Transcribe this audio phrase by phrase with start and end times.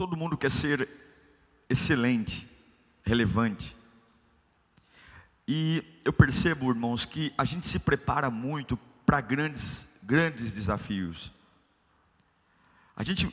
[0.00, 0.88] Todo mundo quer ser
[1.68, 2.48] excelente,
[3.04, 3.76] relevante.
[5.46, 11.30] E eu percebo, irmãos, que a gente se prepara muito para grandes, grandes desafios.
[12.96, 13.30] A gente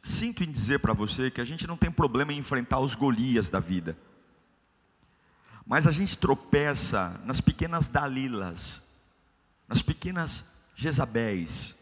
[0.00, 3.50] sinto em dizer para você que a gente não tem problema em enfrentar os Golias
[3.50, 3.98] da vida.
[5.66, 8.80] Mas a gente tropeça nas pequenas Dalilas,
[9.66, 10.44] nas pequenas
[10.76, 11.74] Jezabéis.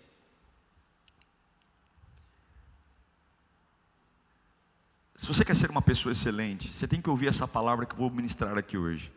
[5.22, 7.96] Se você quer ser uma pessoa excelente, você tem que ouvir essa palavra que eu
[7.96, 9.12] vou ministrar aqui hoje.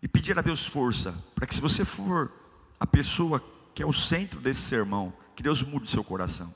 [0.00, 2.32] E pedir a Deus força, para que se você for
[2.80, 3.38] a pessoa
[3.74, 6.54] que é o centro desse sermão, que Deus mude seu coração.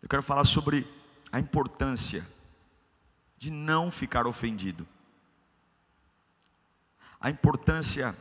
[0.00, 0.86] Eu quero falar sobre
[1.30, 2.26] a importância
[3.36, 4.88] de não ficar ofendido.
[7.20, 8.16] A importância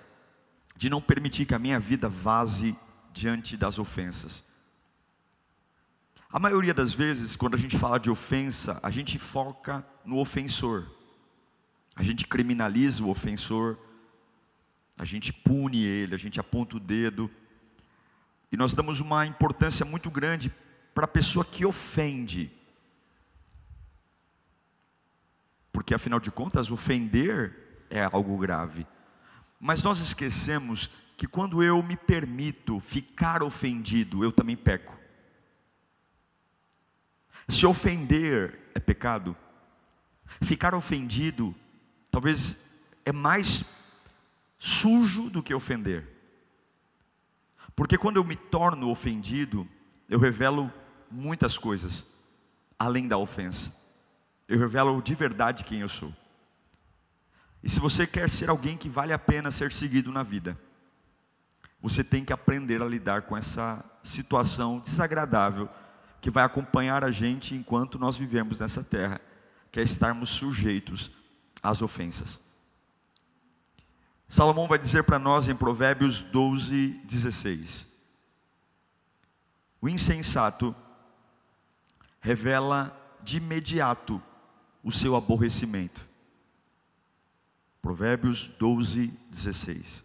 [0.75, 2.78] de não permitir que a minha vida vaze
[3.13, 4.44] diante das ofensas.
[6.30, 10.86] A maioria das vezes, quando a gente fala de ofensa, a gente foca no ofensor.
[11.95, 13.78] A gente criminaliza o ofensor,
[14.97, 17.31] a gente pune ele, a gente aponta o dedo.
[18.52, 20.53] E nós damos uma importância muito grande
[20.94, 22.52] para a pessoa que ofende.
[25.72, 28.86] Porque afinal de contas, ofender é algo grave.
[29.59, 34.97] Mas nós esquecemos que quando eu me permito ficar ofendido, eu também peco.
[37.48, 39.36] Se ofender é pecado,
[40.42, 41.56] ficar ofendido
[42.12, 42.58] talvez
[43.06, 43.63] é mais
[44.58, 46.07] sujo do que ofender.
[47.75, 49.68] Porque quando eu me torno ofendido,
[50.09, 50.72] eu revelo
[51.12, 52.06] muitas coisas,
[52.78, 53.72] além da ofensa.
[54.47, 56.13] Eu revelo de verdade quem eu sou.
[57.62, 60.57] E se você quer ser alguém que vale a pena ser seguido na vida,
[61.81, 65.69] você tem que aprender a lidar com essa situação desagradável
[66.27, 69.21] que vai acompanhar a gente enquanto nós vivemos nessa terra,
[69.71, 71.09] que é estarmos sujeitos
[71.63, 72.38] às ofensas.
[74.27, 77.88] Salomão vai dizer para nós em Provérbios 12, 16:
[79.79, 80.75] O insensato
[82.19, 84.21] revela de imediato
[84.83, 86.05] o seu aborrecimento.
[87.81, 90.03] Provérbios 12, 16.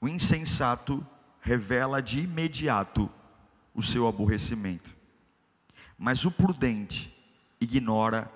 [0.00, 1.06] O insensato
[1.40, 3.08] revela de imediato
[3.72, 4.95] o seu aborrecimento,
[5.98, 7.14] mas o prudente
[7.60, 8.30] ignora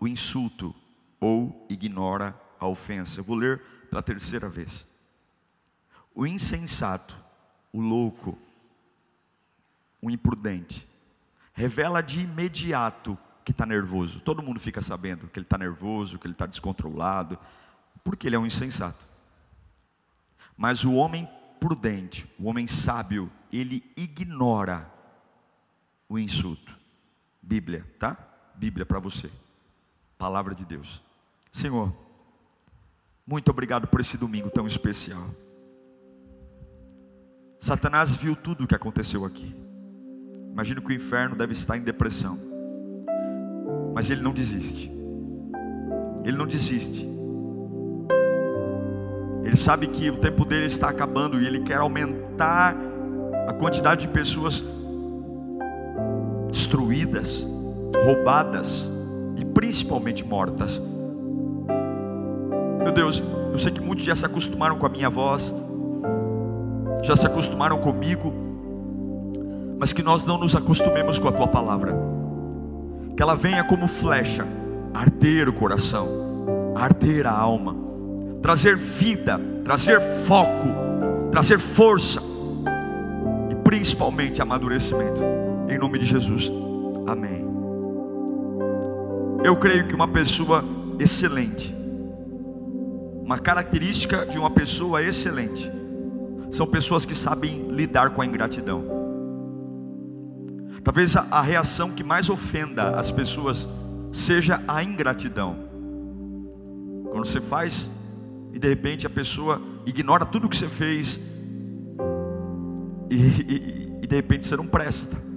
[0.00, 0.74] o insulto
[1.20, 3.20] ou ignora a ofensa.
[3.20, 4.86] Eu vou ler pela terceira vez.
[6.14, 7.16] O insensato,
[7.72, 8.38] o louco,
[10.00, 10.86] o imprudente,
[11.52, 14.20] revela de imediato que está nervoso.
[14.20, 17.38] Todo mundo fica sabendo que ele está nervoso, que ele está descontrolado,
[18.02, 18.98] porque ele é um insensato.
[20.56, 24.90] Mas o homem prudente, o homem sábio, ele ignora
[26.08, 26.83] o insulto.
[27.44, 28.16] Bíblia, tá?
[28.54, 29.30] Bíblia para você.
[30.16, 31.02] Palavra de Deus.
[31.52, 31.94] Senhor,
[33.26, 35.28] muito obrigado por esse domingo tão especial.
[37.58, 39.54] Satanás viu tudo o que aconteceu aqui.
[40.50, 42.38] Imagino que o inferno deve estar em depressão.
[43.94, 44.90] Mas ele não desiste.
[46.24, 47.06] Ele não desiste.
[49.44, 52.74] Ele sabe que o tempo dele está acabando e ele quer aumentar
[53.46, 54.64] a quantidade de pessoas
[56.54, 57.44] destruídas,
[58.04, 58.88] roubadas
[59.36, 60.80] e principalmente mortas.
[62.78, 63.20] Meu Deus,
[63.50, 65.52] eu sei que muitos já se acostumaram com a minha voz,
[67.02, 68.32] já se acostumaram comigo,
[69.76, 71.92] mas que nós não nos acostumemos com a tua palavra,
[73.16, 74.46] que ela venha como flecha,
[74.94, 76.06] arder o coração,
[76.76, 77.74] arder a alma,
[78.40, 80.68] trazer vida, trazer foco,
[81.32, 82.22] trazer força
[83.50, 85.20] e principalmente amadurecimento,
[85.74, 86.50] em nome de Jesus,
[87.06, 87.44] amém.
[89.42, 90.64] Eu creio que uma pessoa
[90.98, 91.74] excelente,
[93.22, 95.70] uma característica de uma pessoa excelente,
[96.50, 98.84] são pessoas que sabem lidar com a ingratidão.
[100.84, 103.68] Talvez a, a reação que mais ofenda as pessoas
[104.12, 105.56] seja a ingratidão.
[107.10, 107.88] Quando você faz
[108.52, 111.18] e de repente a pessoa ignora tudo que você fez
[113.10, 115.33] e, e, e de repente você não presta.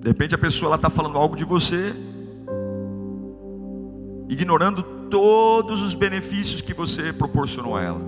[0.00, 1.94] De repente a pessoa está falando algo de você,
[4.30, 8.00] ignorando todos os benefícios que você proporcionou a ela.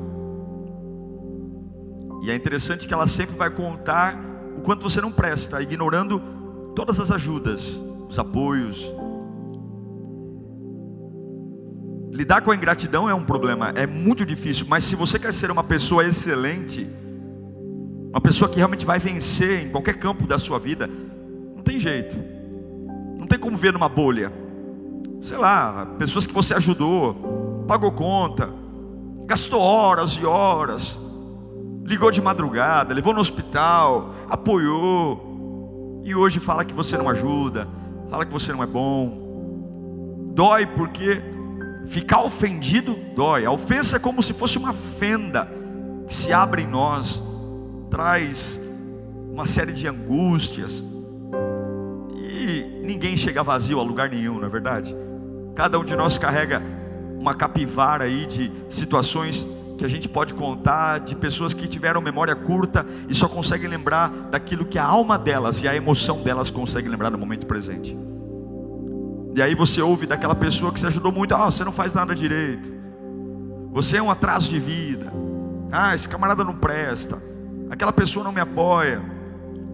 [2.23, 4.19] E é interessante que ela sempre vai contar
[4.56, 6.23] o quanto você não presta, ignorando
[6.75, 8.91] todas as ajudas, os apoios.
[12.11, 15.50] Lidar com a ingratidão é um problema, é muito difícil, mas se você quer ser
[15.50, 16.89] uma pessoa excelente,
[18.11, 20.89] uma pessoa que realmente vai vencer em qualquer campo da sua vida,
[21.62, 22.17] não tem jeito.
[23.17, 24.32] Não tem como ver numa bolha.
[25.20, 28.50] Sei lá, pessoas que você ajudou, pagou conta,
[29.25, 31.00] gastou horas e horas,
[31.85, 37.69] ligou de madrugada, levou no hospital, apoiou, e hoje fala que você não ajuda,
[38.11, 40.32] fala que você não é bom.
[40.35, 41.23] Dói porque
[41.87, 43.44] ficar ofendido dói.
[43.44, 45.49] A ofensa é como se fosse uma fenda
[46.08, 47.23] que se abre em nós
[47.88, 48.61] traz
[49.31, 50.82] uma série de angústias.
[52.43, 54.94] E ninguém chega vazio a lugar nenhum, não é verdade?
[55.55, 56.62] Cada um de nós carrega
[57.19, 59.47] uma capivara aí de situações
[59.79, 64.09] que a gente pode contar, de pessoas que tiveram memória curta e só conseguem lembrar
[64.31, 67.97] daquilo que a alma delas e a emoção delas conseguem lembrar no momento presente.
[69.35, 72.15] E aí você ouve daquela pessoa que se ajudou muito, ah, você não faz nada
[72.15, 72.71] direito.
[73.73, 75.12] Você é um atraso de vida.
[75.71, 77.33] Ah, esse camarada não presta
[77.73, 79.03] aquela pessoa não me apoia.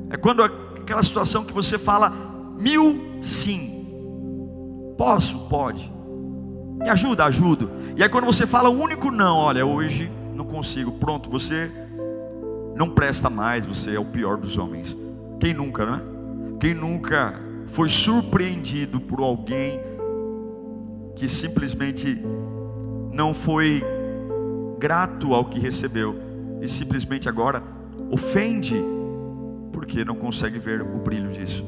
[0.09, 2.13] É quando aquela situação que você fala
[2.59, 3.87] mil sim.
[4.97, 5.39] Posso?
[5.49, 5.93] Pode.
[6.81, 7.25] Me ajuda?
[7.25, 7.71] Ajudo.
[7.97, 10.93] E aí quando você fala um único não, olha, hoje não consigo.
[10.93, 11.71] Pronto, você
[12.77, 14.97] não presta mais, você é o pior dos homens.
[15.41, 16.01] Quem nunca, não é?
[16.61, 17.35] Quem nunca
[17.67, 19.81] foi surpreendido por alguém
[21.15, 22.21] que simplesmente
[23.13, 23.83] não foi
[24.79, 26.15] grato ao que recebeu
[26.61, 27.63] e simplesmente agora
[28.11, 28.81] ofende,
[29.73, 31.65] porque não consegue ver o brilho disso.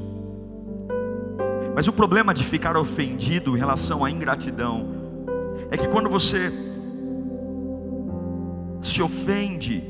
[1.75, 4.89] Mas o problema de ficar ofendido em relação à ingratidão
[5.71, 6.53] é que quando você
[8.83, 9.85] se ofende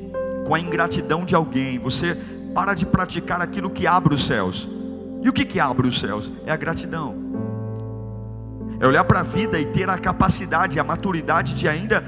[0.47, 2.17] com a ingratidão de alguém, você
[2.55, 4.69] para de praticar aquilo que abre os céus.
[5.23, 6.33] E o que, que abre os céus?
[6.45, 7.15] É a gratidão.
[8.81, 12.03] É olhar para a vida e ter a capacidade, a maturidade de ainda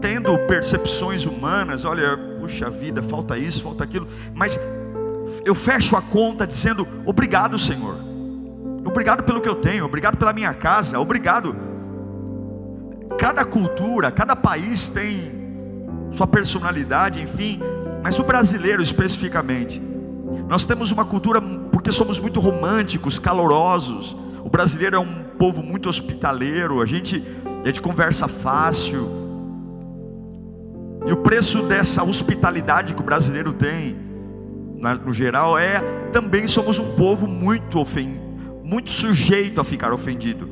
[0.00, 4.58] tendo percepções humanas, olha, puxa vida, falta isso, falta aquilo, mas
[5.44, 7.96] eu fecho a conta dizendo: obrigado, Senhor,
[8.96, 11.54] obrigado pelo que eu tenho, obrigado pela minha casa, obrigado.
[13.18, 15.30] Cada cultura, cada país tem
[16.10, 17.60] sua personalidade, enfim,
[18.02, 19.82] mas o brasileiro especificamente,
[20.48, 24.16] nós temos uma cultura porque somos muito românticos, calorosos.
[24.42, 27.22] O brasileiro é um povo muito hospitaleiro, a gente,
[27.62, 29.06] a gente conversa fácil,
[31.04, 33.94] e o preço dessa hospitalidade que o brasileiro tem,
[35.04, 35.80] no geral, é
[36.12, 38.25] também somos um povo muito ofendido,
[38.66, 40.48] muito sujeito a ficar ofendido.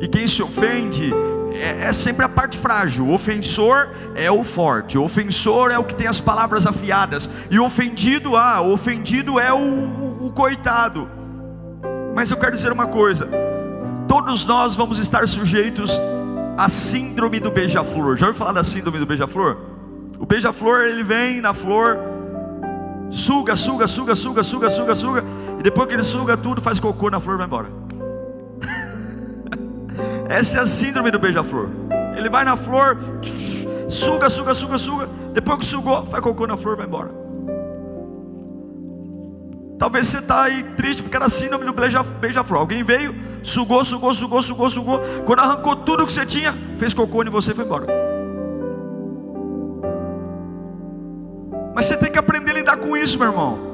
[0.00, 1.12] E quem se ofende
[1.52, 3.04] é, é, sempre a parte frágil.
[3.04, 4.96] O ofensor é o forte.
[4.96, 7.28] O ofensor é o que tem as palavras afiadas.
[7.50, 11.06] E o ofendido, ah, o ofendido é o, o, o coitado.
[12.14, 13.28] Mas eu quero dizer uma coisa:
[14.08, 16.00] todos nós vamos estar sujeitos
[16.56, 18.16] a síndrome do beija-flor.
[18.16, 19.58] Já ouviu falar da síndrome do beija-flor?
[20.18, 21.98] O beija-flor ele vem na flor,
[23.10, 25.24] suga, suga, suga, suga, suga, suga, suga,
[25.60, 27.68] e depois que ele suga tudo, faz cocô na flor e vai embora.
[30.26, 31.68] Essa é a síndrome do beija-flor.
[32.16, 32.96] Ele vai na flor,
[33.86, 37.10] suga, suga, suga, suga, depois que sugou, faz cocô na flor e vai embora.
[39.78, 42.60] Talvez você está aí triste porque era síndrome do beija-flor.
[42.60, 45.00] Alguém veio, sugou, sugou, sugou, sugou, sugou.
[45.26, 47.86] Quando arrancou tudo que você tinha, fez cocô e você foi embora.
[51.74, 53.69] Mas você tem que aprender a lidar com isso, meu irmão.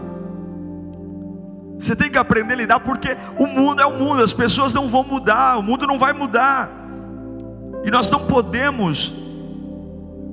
[1.87, 4.89] Você tem que aprender a lidar porque o mundo é o mundo, as pessoas não
[4.89, 6.69] vão mudar, o mundo não vai mudar.
[7.85, 9.15] E nós não podemos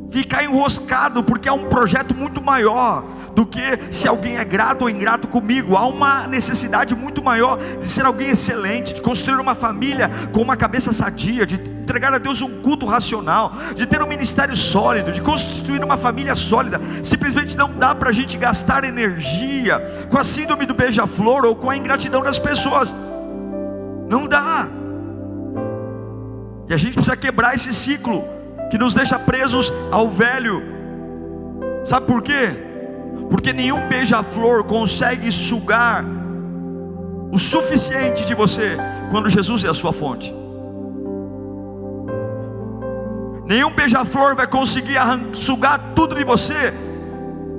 [0.09, 3.03] ficar enroscado, porque há um projeto muito maior
[3.35, 5.77] do que se alguém é grato ou ingrato comigo.
[5.77, 10.57] Há uma necessidade muito maior de ser alguém excelente, de construir uma família com uma
[10.57, 15.21] cabeça sadia, de entregar a Deus um culto racional, de ter um ministério sólido, de
[15.21, 16.79] construir uma família sólida.
[17.03, 21.69] Simplesmente não dá para a gente gastar energia com a síndrome do beija-flor ou com
[21.69, 22.95] a ingratidão das pessoas.
[24.09, 24.67] Não dá.
[26.69, 28.23] E a gente precisa quebrar esse ciclo
[28.71, 30.63] que nos deixa presos ao velho.
[31.83, 32.55] Sabe por quê?
[33.29, 36.05] Porque nenhum beija-flor consegue sugar
[37.29, 38.77] o suficiente de você
[39.11, 40.42] quando Jesus é a sua fonte.
[43.45, 44.97] Nenhum beija-flor vai conseguir
[45.33, 46.73] sugar tudo de você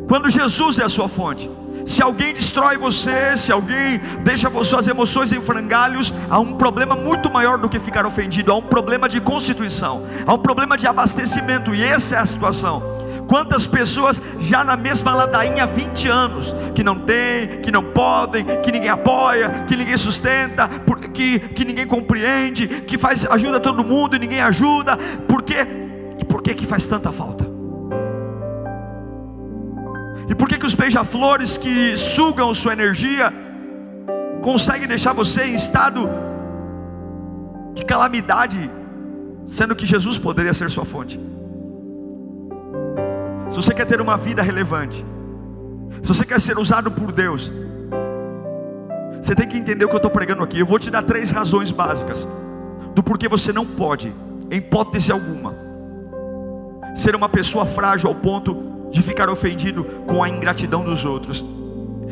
[0.09, 1.51] quando Jesus é a sua fonte.
[1.85, 7.31] Se alguém destrói você, se alguém deixa suas emoções em frangalhos, há um problema muito
[7.31, 11.75] maior do que ficar ofendido, há um problema de constituição, há um problema de abastecimento,
[11.75, 13.04] e essa é a situação.
[13.27, 18.45] Quantas pessoas já na mesma ladainha há 20 anos, que não tem, que não podem,
[18.63, 20.69] que ninguém apoia, que ninguém sustenta,
[21.13, 25.67] que, que ninguém compreende, que faz ajuda todo mundo e ninguém ajuda, por quê?
[26.19, 27.45] E por que que faz tanta falta?
[30.29, 33.33] E por que que os beija-flores que sugam sua energia
[34.43, 36.09] conseguem deixar você em estado
[37.75, 38.71] de calamidade,
[39.47, 41.21] sendo que Jesus poderia ser sua fonte?
[43.55, 45.07] Se você quer ter uma vida relevante,
[46.03, 47.53] se você quer ser usado por Deus,
[49.23, 50.59] você tem que entender o que eu estou pregando aqui.
[50.59, 52.27] Eu vou te dar três razões básicas
[52.97, 54.13] do porquê você não pode,
[54.51, 55.55] em hipótese alguma,
[56.97, 61.45] ser uma pessoa frágil ao ponto de ficar ofendido com a ingratidão dos outros.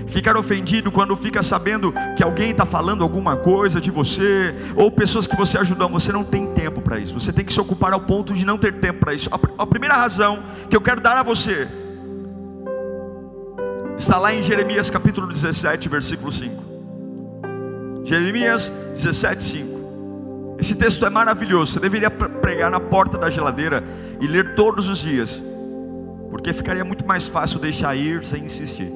[0.07, 5.27] Ficar ofendido quando fica sabendo que alguém está falando alguma coisa de você, ou pessoas
[5.27, 7.19] que você ajudou, você não tem tempo para isso.
[7.19, 9.29] Você tem que se ocupar ao ponto de não ter tempo para isso.
[9.59, 11.69] A primeira razão que eu quero dar a você
[13.97, 16.65] está lá em Jeremias capítulo 17, versículo 5.
[18.05, 20.57] Jeremias 17, 5.
[20.59, 21.73] Esse texto é maravilhoso.
[21.73, 23.83] Você deveria pregar na porta da geladeira
[24.21, 25.43] e ler todos os dias,
[26.31, 28.93] porque ficaria muito mais fácil deixar ir sem insistir.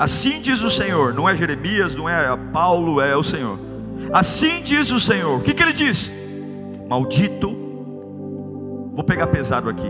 [0.00, 3.58] Assim diz o Senhor, não é Jeremias, não é Paulo, é o Senhor.
[4.14, 5.38] Assim diz o Senhor.
[5.38, 6.10] O que, que ele diz?
[6.88, 7.50] Maldito,
[8.94, 9.88] vou pegar pesado aqui.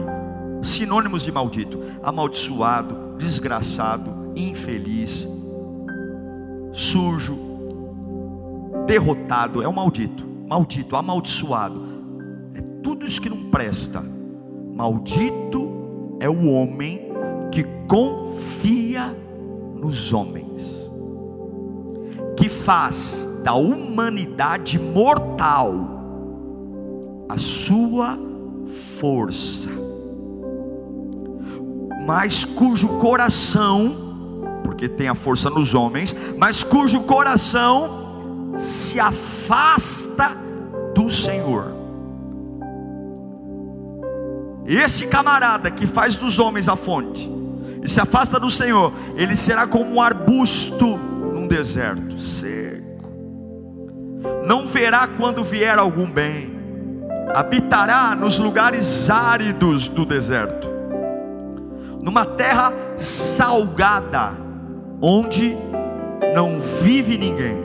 [0.63, 5.29] Sinônimos de maldito: amaldiçoado, desgraçado, infeliz,
[6.73, 7.39] sujo,
[8.89, 11.87] derrotado, é um maldito, maldito, amaldiçoado.
[12.57, 14.03] É tudo isso que não presta.
[14.75, 17.13] Maldito é o homem
[17.53, 19.17] que confia
[19.81, 20.91] nos homens,
[22.37, 25.75] que faz da humanidade mortal
[27.29, 28.19] a sua
[28.99, 29.71] força,
[32.07, 33.97] mas cujo coração,
[34.65, 40.37] porque tem a força nos homens, mas cujo coração se afasta
[40.95, 41.81] do Senhor.
[44.67, 47.31] Esse camarada que faz dos homens a fonte,
[47.83, 53.13] e se afasta do Senhor, ele será como um arbusto num deserto seco.
[54.45, 56.59] Não verá quando vier algum bem.
[57.35, 60.69] Habitará nos lugares áridos do deserto.
[62.03, 64.33] Numa terra salgada,
[65.01, 65.57] onde
[66.35, 67.57] não vive ninguém.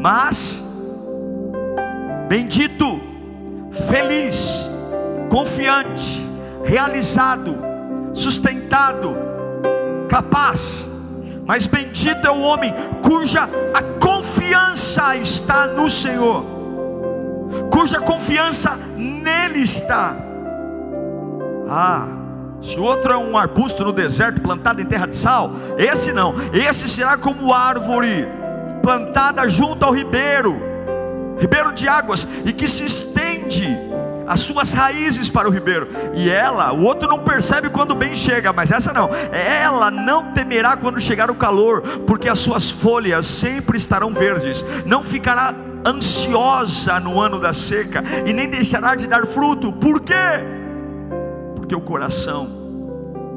[0.00, 0.64] Mas
[2.28, 3.00] bendito,
[3.88, 4.70] feliz,
[5.28, 6.26] confiante,
[6.64, 7.69] realizado,
[8.12, 9.16] sustentado,
[10.08, 10.90] capaz.
[11.46, 16.44] Mas bendito é o homem cuja a confiança está no Senhor,
[17.72, 20.14] cuja confiança nele está.
[21.68, 22.06] Ah,
[22.62, 26.34] se o outro é um arbusto no deserto plantado em terra de sal, esse não,
[26.52, 28.28] esse será como árvore
[28.82, 30.56] plantada junto ao ribeiro,
[31.38, 33.89] ribeiro de águas, e que se estende
[34.30, 35.88] as suas raízes para o ribeiro.
[36.14, 39.10] E ela, o outro não percebe quando bem chega, mas essa não.
[39.32, 44.64] Ela não temerá quando chegar o calor, porque as suas folhas sempre estarão verdes.
[44.86, 45.52] Não ficará
[45.84, 49.72] ansiosa no ano da seca e nem deixará de dar fruto.
[49.72, 50.14] Por quê?
[51.56, 52.48] Porque o coração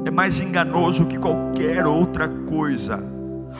[0.06, 3.02] é mais enganoso que qualquer outra coisa.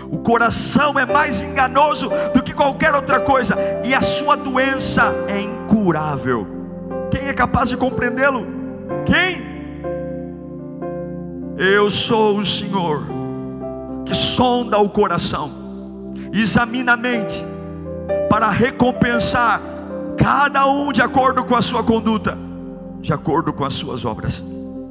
[0.09, 5.41] O coração é mais enganoso do que qualquer outra coisa, e a sua doença é
[5.41, 6.63] incurável.
[7.25, 8.47] Quem é capaz de compreendê-lo?
[9.07, 9.43] Quem?
[11.57, 13.02] Eu sou o Senhor
[14.04, 15.50] que sonda o coração,
[16.35, 17.43] examina a mente,
[18.28, 19.59] para recompensar
[20.19, 22.37] cada um de acordo com a sua conduta,
[23.00, 24.45] de acordo com as suas obras.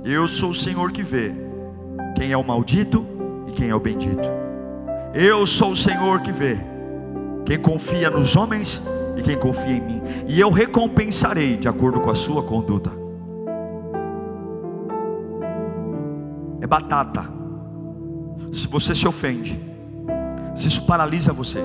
[0.04, 1.32] Eu sou o Senhor que vê
[2.16, 3.06] quem é o maldito
[3.48, 4.28] e quem é o bendito.
[5.14, 6.58] Eu sou o Senhor que vê
[7.46, 8.82] quem confia nos homens
[9.16, 12.92] e quem confia em mim, e eu recompensarei de acordo com a sua conduta.
[16.62, 17.26] É batata.
[18.52, 19.60] Se você se ofende,
[20.56, 21.60] se isso paralisa você,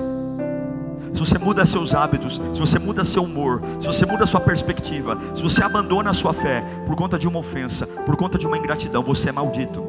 [1.12, 5.18] se você muda seus hábitos, se você muda seu humor, se você muda sua perspectiva,
[5.34, 8.58] se você abandona a sua fé por conta de uma ofensa, por conta de uma
[8.58, 9.82] ingratidão, você é maldito.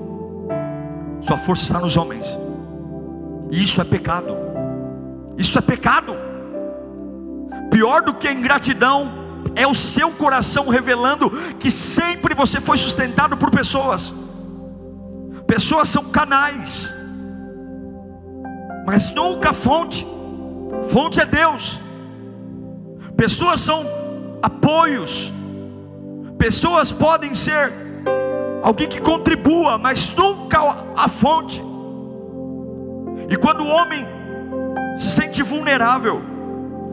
[1.22, 2.38] Sua força está nos homens.
[3.52, 4.36] E isso é pecado.
[5.38, 6.29] Isso é pecado.
[7.80, 9.10] Pior do que a ingratidão
[9.56, 14.14] é o seu coração revelando que sempre você foi sustentado por pessoas.
[15.48, 16.94] Pessoas são canais.
[18.86, 20.06] mas nunca fonte.
[20.90, 21.80] Fonte é Deus.
[23.16, 23.86] Pessoas são
[24.42, 25.32] apoios.
[26.38, 27.72] Pessoas podem ser
[28.62, 30.60] alguém que contribua, mas nunca
[30.98, 31.64] a fonte.
[33.30, 34.06] E quando o homem
[34.98, 36.39] se sente vulnerável,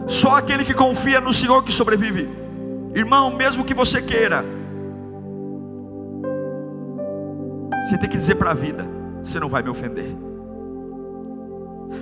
[0.07, 2.29] só aquele que confia no Senhor que sobrevive.
[2.95, 4.45] Irmão, mesmo que você queira,
[7.87, 8.87] você tem que dizer para a vida:
[9.23, 10.17] você não vai me ofender.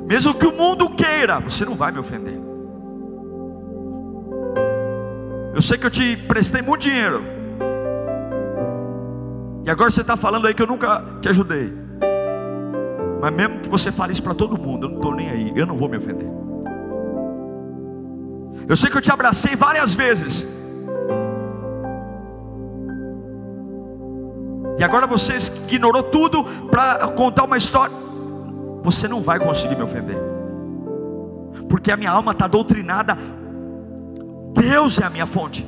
[0.06, 2.38] Mesmo que o mundo queira, você não vai me ofender.
[5.54, 7.22] Eu sei que eu te prestei muito dinheiro.
[9.64, 11.72] E agora você está falando aí que eu nunca te ajudei.
[13.20, 15.64] Mas mesmo que você fale isso para todo mundo, eu não estou nem aí, eu
[15.64, 16.43] não vou me ofender.
[18.68, 20.46] Eu sei que eu te abracei várias vezes.
[24.78, 25.36] E agora você
[25.68, 27.94] ignorou tudo para contar uma história.
[28.82, 30.18] Você não vai conseguir me ofender.
[31.68, 33.16] Porque a minha alma está doutrinada.
[34.52, 35.66] Deus é a minha fonte.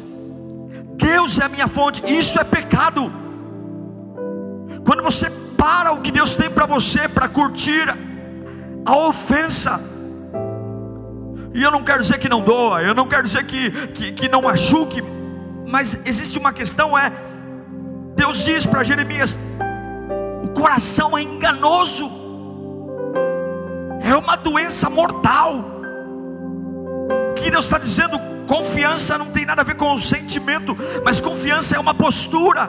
[0.97, 2.03] Deus é a minha fonte.
[2.07, 3.13] Isso é pecado.
[4.85, 7.89] Quando você para o que Deus tem para você para curtir
[8.85, 9.81] a ofensa
[11.57, 14.29] e eu não quero dizer que não doa, eu não quero dizer que, que, que
[14.29, 15.03] não machuque,
[15.67, 17.11] mas existe uma questão: é,
[18.15, 19.39] Deus diz para Jeremias:
[20.45, 22.11] o coração é enganoso,
[24.03, 25.65] é uma doença mortal.
[27.31, 31.21] O que Deus está dizendo, confiança não tem nada a ver com o sentimento, mas
[31.21, 32.69] confiança é uma postura.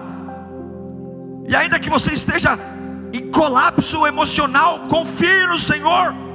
[1.45, 2.57] E ainda que você esteja
[3.11, 6.26] em colapso emocional, confie no Senhor.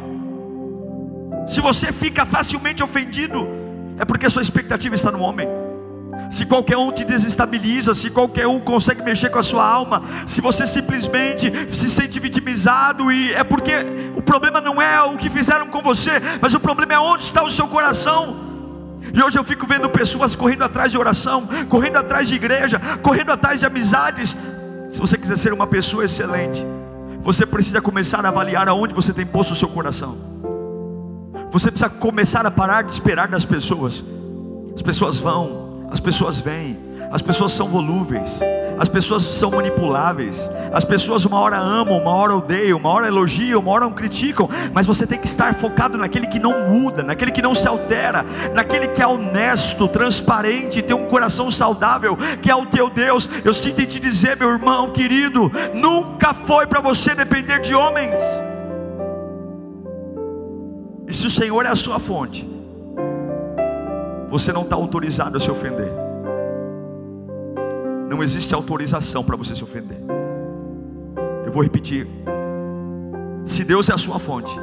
[1.47, 3.47] Se você fica facilmente ofendido,
[3.99, 5.49] é porque sua expectativa está no homem.
[6.31, 10.41] Se qualquer um te desestabiliza, se qualquer um consegue mexer com a sua alma, se
[10.41, 13.75] você simplesmente se sente vitimizado, e é porque
[14.17, 17.43] o problema não é o que fizeram com você, mas o problema é onde está
[17.43, 18.52] o seu coração.
[19.13, 23.33] E hoje eu fico vendo pessoas correndo atrás de oração, correndo atrás de igreja, correndo
[23.33, 24.37] atrás de amizades.
[24.89, 26.65] Se você quiser ser uma pessoa excelente,
[27.21, 30.17] você precisa começar a avaliar aonde você tem posto o seu coração.
[31.52, 34.02] Você precisa começar a parar de esperar das pessoas.
[34.75, 36.78] As pessoas vão, as pessoas vêm,
[37.10, 38.41] as pessoas são volúveis,
[38.78, 43.60] as pessoas são manipuláveis, as pessoas uma hora amam, uma hora odeiam, uma hora elogiam,
[43.60, 47.43] uma hora criticam, mas você tem que estar focado naquele que não muda, naquele que
[47.43, 52.65] não se altera, naquele que é honesto, transparente, tem um coração saudável, que é o
[52.65, 53.28] teu Deus.
[53.45, 58.19] Eu sinto em te dizer, meu irmão querido, nunca foi para você depender de homens.
[61.13, 62.49] E se o Senhor é a sua fonte,
[64.31, 65.93] você não está autorizado a se ofender.
[68.09, 69.99] Não existe autorização para você se ofender.
[71.45, 72.09] Eu vou repetir.
[73.45, 74.59] Se Deus é a sua fonte,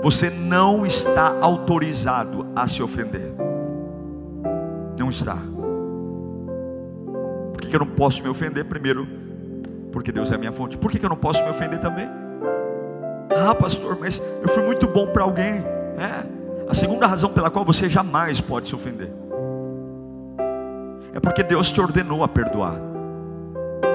[0.00, 3.32] você não está autorizado a se ofender.
[4.96, 5.36] Não está.
[7.54, 8.66] Por que eu não posso me ofender?
[8.66, 9.04] Primeiro,
[9.90, 10.78] porque Deus é a minha fonte.
[10.78, 12.23] Por que eu não posso me ofender também?
[13.36, 15.64] Ah, pastor, mas eu fui muito bom para alguém.
[15.98, 16.24] É.
[16.68, 19.10] A segunda razão pela qual você jamais pode se ofender
[21.14, 22.74] é porque Deus te ordenou a perdoar.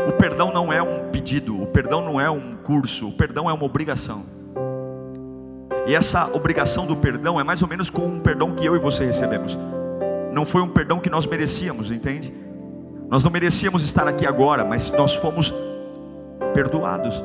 [0.07, 3.53] O perdão não é um pedido, o perdão não é um curso, o perdão é
[3.53, 4.23] uma obrigação.
[5.85, 8.79] E essa obrigação do perdão é mais ou menos com um perdão que eu e
[8.79, 9.57] você recebemos.
[10.31, 12.33] Não foi um perdão que nós merecíamos, entende?
[13.09, 15.53] Nós não merecíamos estar aqui agora, mas nós fomos
[16.53, 17.21] perdoados.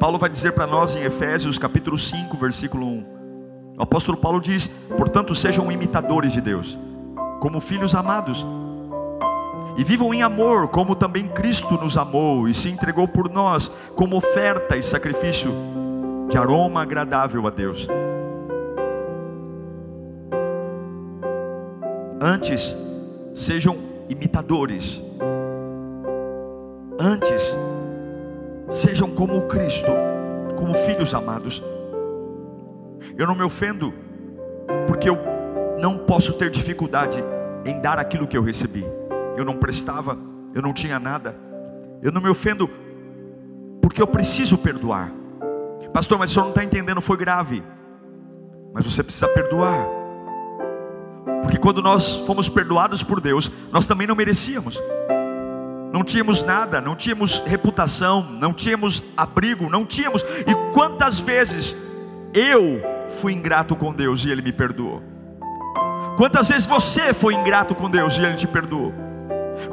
[0.00, 3.04] Paulo vai dizer para nós em Efésios capítulo 5, versículo 1.
[3.76, 6.78] O apóstolo Paulo diz: "Portanto, sejam imitadores de Deus,
[7.38, 8.46] como filhos amados,
[9.76, 14.16] e vivam em amor, como também Cristo nos amou e se entregou por nós como
[14.16, 15.52] oferta e sacrifício
[16.30, 17.86] de aroma agradável a Deus."
[22.18, 22.74] Antes,
[23.34, 23.76] sejam
[24.08, 25.02] imitadores.
[26.98, 27.54] Antes,
[28.70, 29.90] Sejam como Cristo,
[30.56, 31.62] como filhos amados.
[33.18, 33.92] Eu não me ofendo,
[34.86, 35.18] porque eu
[35.80, 37.22] não posso ter dificuldade
[37.64, 38.84] em dar aquilo que eu recebi.
[39.36, 40.16] Eu não prestava,
[40.54, 41.34] eu não tinha nada.
[42.00, 42.70] Eu não me ofendo,
[43.82, 45.12] porque eu preciso perdoar.
[45.92, 47.64] Pastor, mas o senhor não está entendendo, foi grave.
[48.72, 49.84] Mas você precisa perdoar.
[51.42, 54.80] Porque quando nós fomos perdoados por Deus, nós também não merecíamos
[55.92, 60.22] não tínhamos nada, não tínhamos reputação, não tínhamos abrigo, não tínhamos.
[60.22, 61.76] E quantas vezes
[62.32, 65.02] eu fui ingrato com Deus e Ele me perdoou?
[66.16, 69.09] Quantas vezes você foi ingrato com Deus e Ele te perdoou?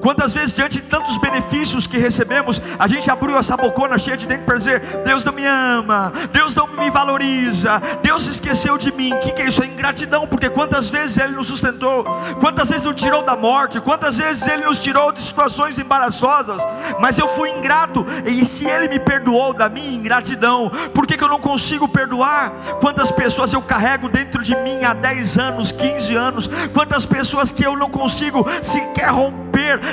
[0.02, 4.28] Quantas vezes, diante de tantos benefícios que recebemos, a gente abriu essa bocona cheia de
[4.28, 9.14] dentro para dizer: Deus não me ama, Deus não me valoriza, Deus esqueceu de mim.
[9.14, 9.64] O que, que é isso?
[9.64, 12.04] É ingratidão, porque quantas vezes Ele nos sustentou,
[12.40, 16.62] quantas vezes nos tirou da morte, quantas vezes Ele nos tirou de situações embaraçosas,
[17.00, 21.24] mas eu fui ingrato, e se Ele me perdoou da minha ingratidão, por que, que
[21.24, 22.52] eu não consigo perdoar?
[22.80, 27.66] Quantas pessoas eu carrego dentro de mim há 10 anos, 15 anos, quantas pessoas que
[27.66, 29.47] eu não consigo sequer romper,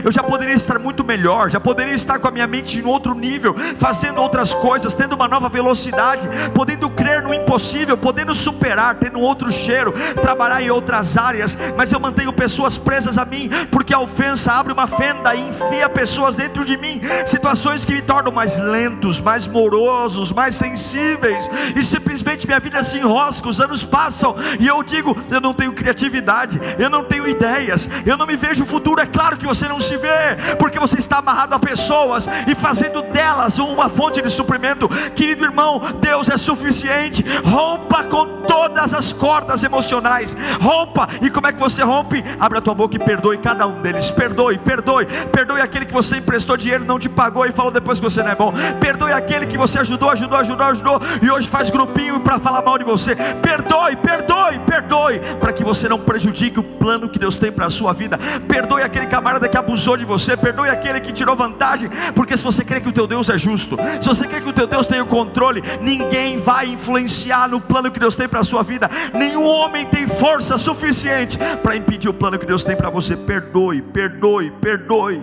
[0.04, 3.14] eu já poderia estar muito melhor, já poderia estar com a minha mente em outro
[3.14, 9.20] nível, fazendo outras coisas, tendo uma nova velocidade, podendo crer no impossível, podendo superar, tendo
[9.20, 14.00] outro cheiro, trabalhar em outras áreas, mas eu mantenho pessoas presas a mim, porque a
[14.00, 18.58] ofensa abre uma fenda e enfia pessoas dentro de mim, situações que me tornam mais
[18.58, 24.66] lentos, mais morosos, mais sensíveis, e simplesmente minha vida se enrosca, os anos passam, e
[24.66, 29.00] eu digo: eu não tenho criatividade, eu não tenho ideias, eu não me vejo futuro.
[29.00, 33.02] É claro que você não se vê, porque você está amarrado a pessoas e fazendo
[33.02, 34.88] delas uma fonte de suprimento.
[35.14, 37.24] Querido irmão, Deus é suficiente.
[37.44, 40.36] Rompa com todas as cordas emocionais.
[40.60, 41.08] Rompa.
[41.20, 42.24] E como é que você rompe?
[42.38, 44.10] Abra a tua boca e perdoe cada um deles.
[44.10, 45.06] Perdoe, perdoe.
[45.32, 48.30] Perdoe aquele que você emprestou dinheiro, não te pagou e falou depois que você não
[48.30, 48.52] é bom.
[48.80, 52.78] Perdoe aquele que você ajudou, ajudou, ajudou, ajudou e hoje faz grupinho para falar mal
[52.78, 53.16] de você.
[53.16, 57.70] Perdoe, perdoe, perdoe, para que você não prejudique o plano que Deus tem para a
[57.70, 58.18] sua vida.
[58.48, 62.64] Perdoe aquele camarada que abusou de você, perdoe aquele que tirou vantagem, porque se você
[62.64, 65.00] crê que o teu Deus é justo, se você crê que o teu Deus tem
[65.00, 68.88] o controle, ninguém vai influenciar no plano que Deus tem para a sua vida.
[69.12, 73.16] Nenhum homem tem força suficiente para impedir o plano que Deus tem para você.
[73.16, 75.22] Perdoe, perdoe, perdoe,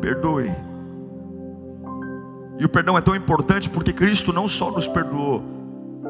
[0.00, 0.52] perdoe.
[2.58, 5.42] E o perdão é tão importante porque Cristo não só nos perdoou,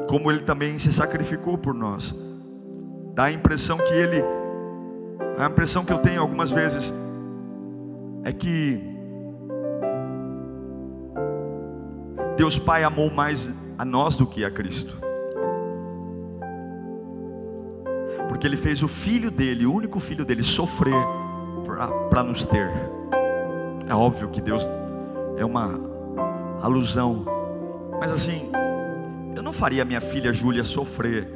[0.07, 2.15] como Ele também se sacrificou por nós.
[3.15, 4.23] Dá a impressão que Ele,
[5.37, 6.93] a impressão que eu tenho algumas vezes
[8.23, 8.81] é que
[12.37, 14.97] Deus Pai amou mais a nós do que a Cristo.
[18.27, 20.95] Porque Ele fez o filho dele, o único filho dele, sofrer
[22.09, 22.71] para nos ter.
[23.87, 24.67] É óbvio que Deus
[25.37, 25.79] é uma
[26.61, 27.25] alusão,
[27.99, 28.49] mas assim,
[29.35, 31.27] eu não faria minha filha Júlia sofrer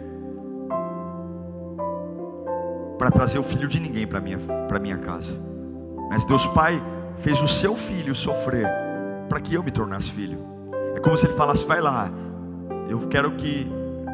[2.97, 5.46] para trazer o filho de ninguém para minha para minha casa.
[6.09, 6.81] Mas Deus Pai
[7.17, 8.67] fez o seu filho sofrer
[9.27, 10.39] para que eu me tornasse filho.
[10.95, 12.09] É como se ele falasse: vai lá,
[12.89, 13.67] eu quero que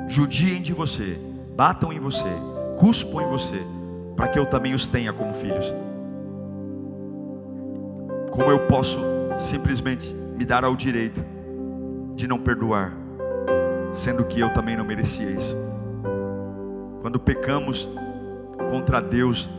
[0.07, 1.19] judiem de você,
[1.55, 2.29] batam em você,
[2.77, 3.61] cuspam em você,
[4.15, 5.73] para que eu também os tenha como filhos.
[8.31, 8.99] Como eu posso
[9.37, 11.23] simplesmente me dar ao direito
[12.15, 12.91] de não perdoar,
[13.91, 15.55] sendo que eu também não merecia isso?
[17.01, 17.87] Quando pecamos
[18.69, 19.49] contra Deus,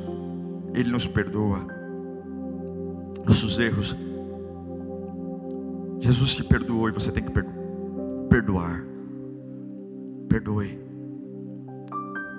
[0.73, 1.84] Ele nos perdoa
[3.27, 3.97] nossos erros.
[6.01, 7.33] Jesus te perdoou e você tem que
[8.29, 8.85] perdoar.
[10.29, 10.79] Perdoe.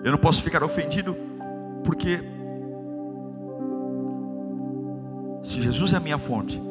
[0.03, 1.15] Eu não posso ficar ofendido
[1.83, 2.19] porque
[5.41, 6.61] se Jesus é a minha fonte,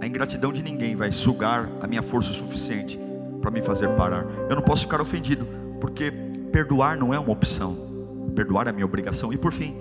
[0.00, 2.98] a ingratidão de ninguém vai sugar a minha força o suficiente
[3.40, 4.26] para me fazer parar.
[4.48, 5.46] Eu não posso ficar ofendido
[5.80, 6.12] porque
[6.52, 7.76] perdoar não é uma opção.
[8.34, 9.32] Perdoar é minha obrigação.
[9.32, 9.76] E por fim,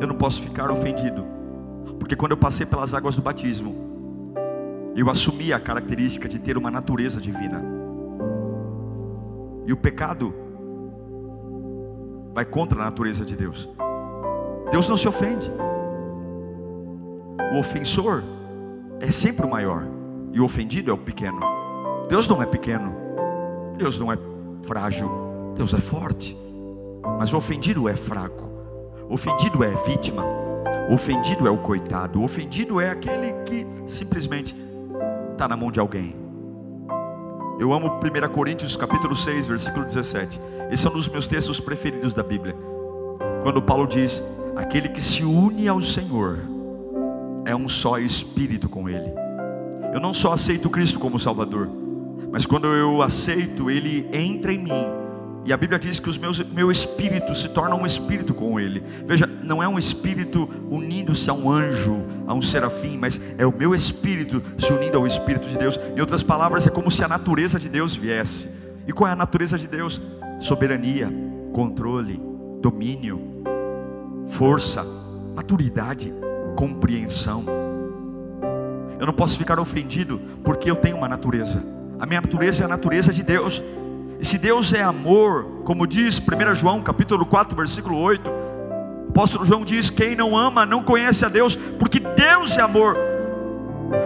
[0.00, 1.24] eu não posso ficar ofendido
[1.98, 3.74] porque quando eu passei pelas águas do batismo,
[4.94, 7.62] eu assumi a característica de ter uma natureza divina.
[9.66, 10.34] E o pecado
[12.34, 13.68] vai contra a natureza de Deus.
[14.70, 15.50] Deus não se ofende.
[17.54, 18.22] O ofensor
[19.00, 19.86] é sempre o maior
[20.32, 21.40] e o ofendido é o pequeno.
[22.08, 22.94] Deus não é pequeno.
[23.76, 24.18] Deus não é
[24.62, 25.10] frágil.
[25.56, 26.36] Deus é forte.
[27.18, 28.50] Mas o ofendido é fraco.
[29.08, 30.41] O ofendido é vítima.
[30.90, 34.54] O ofendido é o coitado, o ofendido é aquele que simplesmente
[35.32, 36.14] está na mão de alguém.
[37.58, 40.40] Eu amo 1 Coríntios capítulo 6, versículo 17.
[40.70, 42.56] Esse é um dos meus textos preferidos da Bíblia.
[43.42, 44.22] Quando Paulo diz:
[44.56, 46.40] Aquele que se une ao Senhor
[47.44, 49.12] é um só espírito com Ele.
[49.94, 51.68] Eu não só aceito Cristo como Salvador,
[52.30, 55.01] mas quando eu aceito, Ele entra em mim
[55.44, 58.82] e a Bíblia diz que meus, meu espírito se torna um espírito com Ele.
[59.04, 63.52] Veja, não é um espírito unindo-se a um anjo, a um serafim, mas é o
[63.52, 65.80] meu espírito se unindo ao Espírito de Deus.
[65.96, 68.48] Em outras palavras, é como se a natureza de Deus viesse.
[68.86, 70.00] E qual é a natureza de Deus?
[70.38, 71.12] Soberania,
[71.52, 72.20] controle,
[72.60, 73.20] domínio,
[74.28, 74.84] força,
[75.34, 76.12] maturidade,
[76.54, 77.44] compreensão.
[78.98, 81.60] Eu não posso ficar ofendido porque eu tenho uma natureza.
[81.98, 83.62] A minha natureza é a natureza de Deus.
[84.22, 88.30] Se Deus é amor, como diz 1 João capítulo 4, versículo 8,
[89.08, 92.96] apóstolo João diz: quem não ama não conhece a Deus, porque Deus é amor.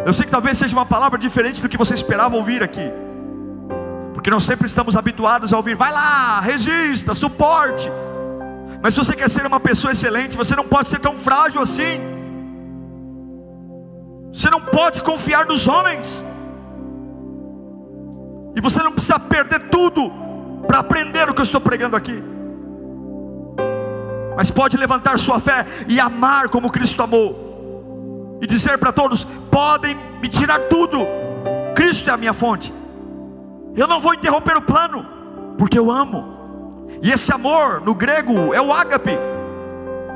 [0.07, 2.90] Eu sei que talvez seja uma palavra diferente do que você esperava ouvir aqui,
[4.14, 7.90] porque nós sempre estamos habituados a ouvir: vai lá, resista, suporte.
[8.83, 12.00] Mas se você quer ser uma pessoa excelente, você não pode ser tão frágil assim.
[14.33, 16.24] Você não pode confiar nos homens.
[18.56, 20.10] E você não precisa perder tudo
[20.66, 22.24] para aprender o que eu estou pregando aqui.
[24.34, 28.38] Mas pode levantar sua fé e amar como Cristo amou.
[28.40, 31.06] E dizer para todos: podem me tirar tudo.
[31.74, 32.72] Cristo é a minha fonte.
[33.76, 35.06] Eu não vou interromper o plano,
[35.58, 36.88] porque eu amo.
[37.02, 39.18] E esse amor, no grego, é o ágape.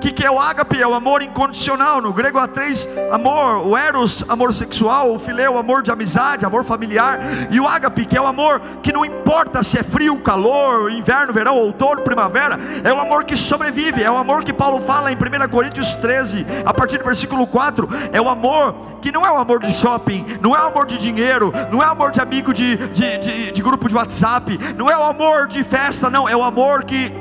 [0.01, 0.81] Que, que é o ágape?
[0.81, 2.01] É o amor incondicional.
[2.01, 6.65] No grego há três amor: o eros, amor sexual, o fileu, amor de amizade, amor
[6.65, 7.19] familiar,
[7.51, 11.33] e o ágape, que é o amor que não importa se é frio, calor, inverno,
[11.33, 15.17] verão, outono, primavera, é o amor que sobrevive, é o amor que Paulo fala em
[15.17, 17.89] 1 Coríntios 13, a partir do versículo 4.
[18.13, 20.97] É o amor que não é o amor de shopping, não é o amor de
[20.97, 24.91] dinheiro, não é o amor de amigo de, de, de, de grupo de WhatsApp, não
[24.91, 27.13] é o amor de festa, não, é o amor que.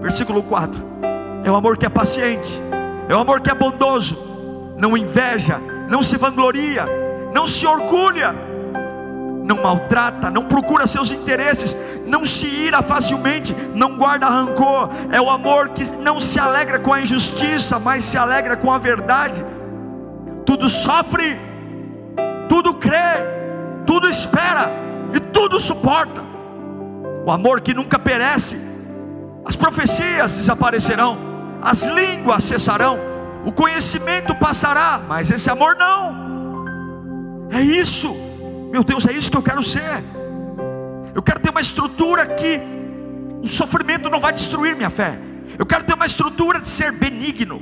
[0.00, 0.89] Versículo 4
[1.44, 2.60] é o amor que é paciente,
[3.08, 4.18] é o amor que é bondoso,
[4.76, 6.84] não inveja, não se vangloria,
[7.32, 8.34] não se orgulha,
[9.44, 11.76] não maltrata, não procura seus interesses,
[12.06, 14.90] não se ira facilmente, não guarda rancor.
[15.10, 18.78] É o amor que não se alegra com a injustiça, mas se alegra com a
[18.78, 19.44] verdade.
[20.46, 21.38] Tudo sofre,
[22.48, 22.96] tudo crê,
[23.86, 24.70] tudo espera
[25.12, 26.22] e tudo suporta.
[27.26, 28.56] O amor que nunca perece.
[29.44, 31.29] As profecias desaparecerão
[31.62, 32.98] as línguas cessarão,
[33.44, 37.48] o conhecimento passará, mas esse amor não.
[37.50, 38.14] É isso,
[38.70, 40.02] meu Deus, é isso que eu quero ser.
[41.14, 42.60] Eu quero ter uma estrutura que
[43.42, 45.18] o sofrimento não vai destruir minha fé.
[45.58, 47.60] Eu quero ter uma estrutura de ser benigno,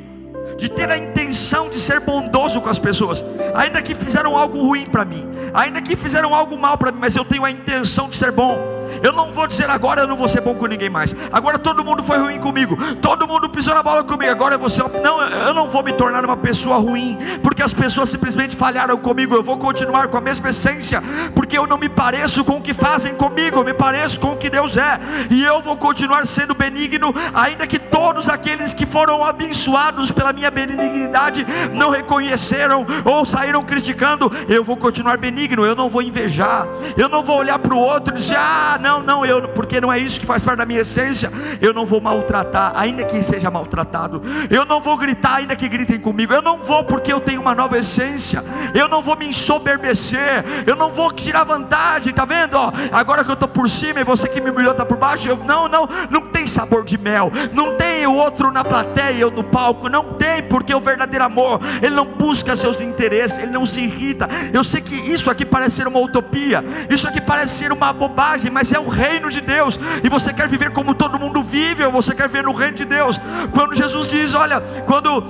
[0.58, 4.86] de ter a intenção de ser bondoso com as pessoas, ainda que fizeram algo ruim
[4.86, 8.16] para mim, ainda que fizeram algo mal para mim, mas eu tenho a intenção de
[8.16, 8.77] ser bom.
[9.02, 11.14] Eu não vou dizer agora eu não vou ser bom com ninguém mais.
[11.32, 12.76] Agora todo mundo foi ruim comigo.
[12.96, 14.30] Todo mundo pisou na bola comigo.
[14.30, 15.00] Agora eu.
[15.02, 17.18] Não, eu não vou me tornar uma pessoa ruim.
[17.42, 19.34] Porque as pessoas simplesmente falharam comigo.
[19.34, 21.02] Eu vou continuar com a mesma essência.
[21.34, 23.58] Porque eu não me pareço com o que fazem comigo.
[23.58, 24.98] Eu me pareço com o que Deus é.
[25.30, 27.14] E eu vou continuar sendo benigno.
[27.34, 34.30] Ainda que todos aqueles que foram abençoados pela minha benignidade não reconheceram ou saíram criticando.
[34.48, 35.64] Eu vou continuar benigno.
[35.64, 36.66] Eu não vou invejar.
[36.96, 39.82] Eu não vou olhar para o outro e dizer: Ah, não não, não, eu, porque
[39.82, 41.30] não é isso que faz parte da minha essência.
[41.60, 44.22] Eu não vou maltratar, ainda que seja maltratado.
[44.48, 46.32] Eu não vou gritar, ainda que gritem comigo.
[46.32, 48.42] Eu não vou porque eu tenho uma nova essência.
[48.74, 50.42] Eu não vou me ensoberbecer.
[50.66, 52.54] Eu não vou tirar vantagem, tá vendo?
[52.54, 55.28] Ó, agora que eu estou por cima e você que me humilhou está por baixo.
[55.28, 57.30] Eu, não, não, não tem sabor de mel.
[57.52, 59.90] Não tem o outro na plateia, eu no palco.
[59.90, 64.28] Não tem, porque o verdadeiro amor, ele não busca seus interesses, ele não se irrita.
[64.50, 68.50] Eu sei que isso aqui parece ser uma utopia, isso aqui parece ser uma bobagem,
[68.50, 71.84] mas é é o reino de Deus, e você quer viver como todo mundo vive,
[71.84, 73.20] ou você quer viver no reino de Deus.
[73.52, 75.20] Quando Jesus diz: Olha, quando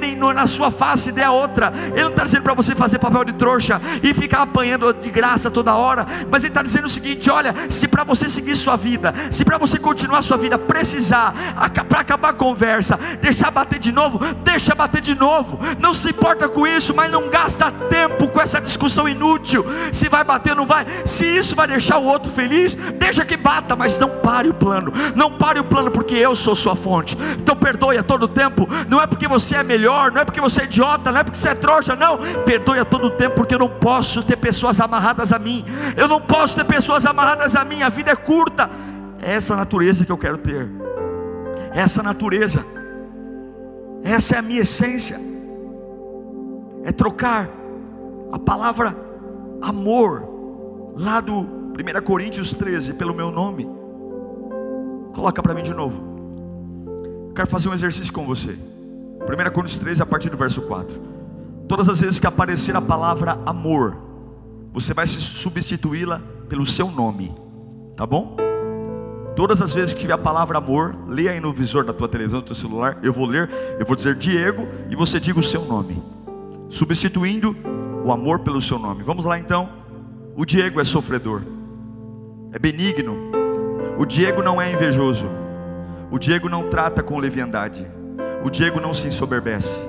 [0.00, 3.24] baterem na sua face, dê a outra, Ele não está dizendo para você fazer papel
[3.24, 7.30] de trouxa e ficar apanhando de graça toda hora, mas Ele está dizendo o seguinte:
[7.30, 11.34] Olha, se para você seguir sua vida, se para você continuar sua vida precisar,
[11.88, 16.48] para acabar a conversa, deixar bater de novo, deixa bater de novo, não se importa
[16.48, 19.64] com isso, mas não gasta tempo com essa discussão inútil.
[19.92, 23.76] Se vai bater, não vai, se isso vai deixar o outro feliz, deixa que bata,
[23.76, 27.16] mas não pare o plano, não pare o plano, porque eu sou sua fonte.
[27.38, 30.62] Então perdoe a todo tempo, não é porque você é melhor, não é porque você
[30.62, 32.18] é idiota, não é porque você é trouxa, não.
[32.44, 35.64] Perdoe a todo tempo, porque eu não posso ter pessoas amarradas a mim,
[35.96, 38.70] eu não posso ter pessoas amarradas a mim, a vida é curta.
[39.22, 40.68] É essa natureza que eu quero ter,
[41.72, 42.64] essa natureza,
[44.02, 45.20] essa é a minha essência,
[46.84, 47.48] é trocar
[48.32, 48.96] a palavra
[49.60, 50.26] amor
[50.96, 53.68] lá do 1 Coríntios 13, pelo meu nome.
[55.14, 56.02] Coloca para mim de novo.
[57.34, 58.56] quero fazer um exercício com você.
[59.20, 61.00] 1 Coríntios 13, a partir do verso 4.
[61.68, 63.96] Todas as vezes que aparecer a palavra amor,
[64.72, 67.32] você vai substituí-la pelo seu nome,
[67.96, 68.36] tá bom?
[69.36, 72.40] Todas as vezes que tiver a palavra amor, leia aí no visor da tua televisão,
[72.40, 72.98] do teu celular.
[73.02, 76.02] Eu vou ler, eu vou dizer Diego e você diga o seu nome,
[76.68, 77.56] substituindo
[78.04, 79.02] o amor pelo seu nome.
[79.02, 79.68] Vamos lá então.
[80.36, 81.42] O Diego é sofredor
[82.52, 83.16] é benigno.
[83.98, 85.28] O Diego não é invejoso.
[86.10, 87.86] O Diego não trata com leviandade.
[88.44, 89.80] O Diego não se ensoberbece.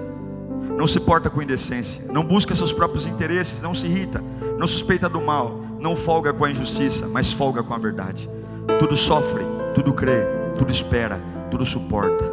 [0.77, 2.03] Não se porta com indecência.
[2.11, 3.61] Não busca seus próprios interesses.
[3.61, 4.23] Não se irrita.
[4.57, 5.61] Não suspeita do mal.
[5.79, 8.29] Não folga com a injustiça, mas folga com a verdade.
[8.79, 10.21] Tudo sofre, tudo crê,
[10.57, 12.23] tudo espera, tudo suporta.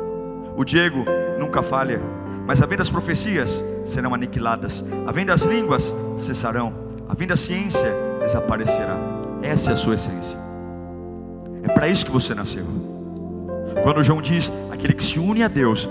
[0.57, 1.05] O Diego
[1.39, 2.01] nunca falha,
[2.47, 6.75] mas havendo as profecias serão aniquiladas, havendo as línguas cessarão,
[7.09, 8.99] havendo a ciência desaparecerá.
[9.43, 10.39] Essa é a sua essência.
[11.63, 12.65] É para isso que você nasceu.
[13.83, 15.89] Quando João diz: aquele que se une a Deus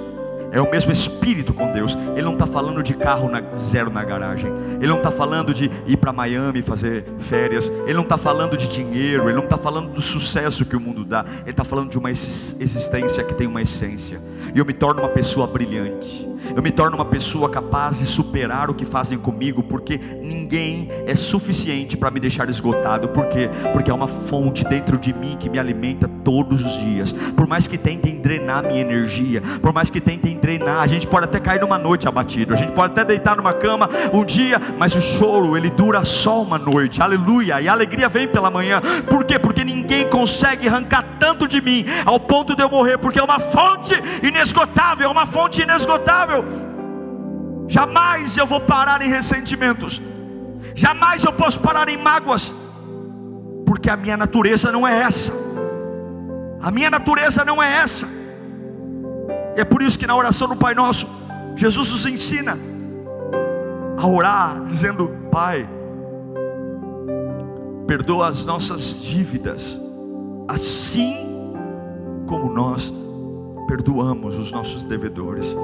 [0.52, 1.98] é o mesmo espírito com Deus.
[2.16, 4.52] Ele não está falando de carro na, zero na garagem.
[4.80, 7.70] Ele não está falando de ir para Miami fazer férias.
[7.86, 9.24] Ele não está falando de dinheiro.
[9.24, 11.26] Ele não está falando do sucesso que o mundo dá.
[11.42, 14.22] Ele está falando de uma existência que tem uma essência.
[14.54, 16.28] E eu me torno uma pessoa brilhante.
[16.56, 21.16] Eu me torno uma pessoa capaz de superar o que fazem comigo, porque ninguém é
[21.16, 23.10] suficiente para me deixar esgotado.
[23.10, 23.50] Por quê?
[23.74, 27.12] Porque há uma fonte dentro de mim que me alimenta todos os dias.
[27.12, 30.82] Por mais que tentem drenar minha energia, por mais que tentem drenar.
[30.82, 33.90] A gente pode até cair numa noite abatido, a gente pode até deitar numa cama
[34.14, 37.02] um dia, mas o choro ele dura só uma noite.
[37.02, 37.60] Aleluia!
[37.60, 38.82] E a alegria vem pela manhã.
[39.10, 39.38] Por quê?
[39.40, 43.40] Porque ninguém consegue arrancar tanto de mim ao ponto de eu morrer, porque é uma
[43.40, 46.46] fonte inesgotável, é uma fonte inesgotável.
[47.68, 50.02] Jamais eu vou parar em ressentimentos.
[50.74, 52.54] Jamais eu posso parar em mágoas.
[53.66, 55.34] Porque a minha natureza não é essa.
[56.62, 58.08] A minha natureza não é essa.
[59.58, 61.08] E é por isso que na oração do Pai Nosso,
[61.56, 62.56] Jesus nos ensina
[63.98, 65.68] a orar, dizendo: Pai,
[67.88, 69.82] perdoa as nossas dívidas,
[70.48, 71.16] assim
[72.28, 72.94] como nós
[73.68, 75.58] perdoamos os nossos devedores.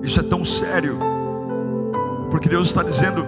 [0.00, 0.96] Isso é tão sério,
[2.30, 3.26] porque Deus está dizendo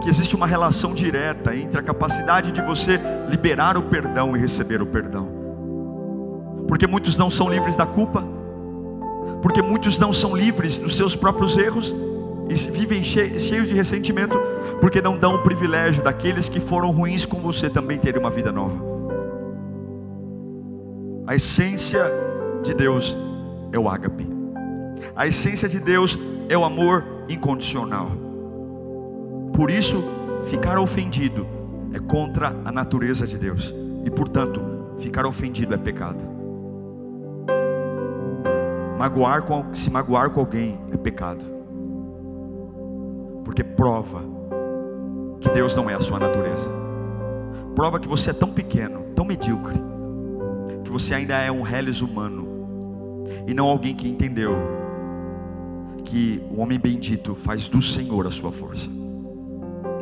[0.00, 4.80] que existe uma relação direta entre a capacidade de você liberar o perdão e receber
[4.80, 5.28] o perdão,
[6.68, 8.37] porque muitos não são livres da culpa
[9.42, 11.94] porque muitos não são livres dos seus próprios erros
[12.48, 14.38] e vivem cheios de ressentimento,
[14.80, 18.50] porque não dão o privilégio daqueles que foram ruins com você também terem uma vida
[18.50, 18.78] nova.
[21.26, 22.10] A essência
[22.62, 23.16] de Deus
[23.70, 24.26] é o ágape.
[25.14, 28.10] A essência de Deus é o amor incondicional.
[29.52, 30.02] Por isso,
[30.44, 31.46] ficar ofendido
[31.92, 33.74] é contra a natureza de Deus.
[34.04, 34.60] E portanto,
[34.98, 36.37] ficar ofendido é pecado.
[38.98, 41.44] Magoar com, se magoar com alguém é pecado.
[43.44, 44.20] Porque prova
[45.40, 46.68] que Deus não é a sua natureza.
[47.76, 49.80] Prova que você é tão pequeno, tão medíocre,
[50.82, 52.48] que você ainda é um reles humano
[53.46, 54.56] e não alguém que entendeu
[56.04, 58.90] que o homem bendito faz do Senhor a sua força.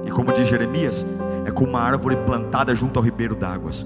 [0.07, 1.05] E como diz Jeremias,
[1.45, 3.85] é como uma árvore plantada junto ao ribeiro d'águas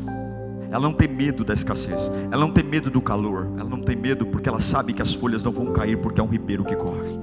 [0.70, 3.96] ela não tem medo da escassez, ela não tem medo do calor, ela não tem
[3.96, 6.76] medo porque ela sabe que as folhas não vão cair porque é um ribeiro que
[6.76, 7.18] corre